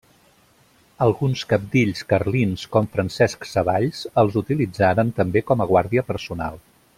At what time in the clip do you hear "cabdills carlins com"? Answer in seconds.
1.51-2.89